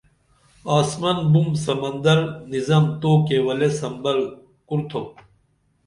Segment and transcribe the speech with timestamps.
[0.77, 2.19] آسمن بُم سمندر
[2.51, 4.19] نِظام تو کیولے سمبل
[4.67, 5.09] کُرتھوپ